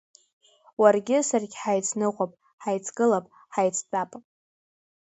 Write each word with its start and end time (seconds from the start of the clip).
Уаргьы-саргь 0.81 1.55
ҳаицныҟәап, 1.61 2.31
ҳаицгылап, 2.61 3.25
ҳаицтәап. 3.53 4.11